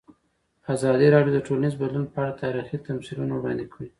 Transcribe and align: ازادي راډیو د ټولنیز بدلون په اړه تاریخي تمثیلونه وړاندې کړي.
ازادي 0.73 1.07
راډیو 1.15 1.33
د 1.35 1.39
ټولنیز 1.47 1.73
بدلون 1.81 2.05
په 2.13 2.17
اړه 2.23 2.39
تاریخي 2.43 2.77
تمثیلونه 2.87 3.33
وړاندې 3.37 3.65
کړي. 3.73 3.87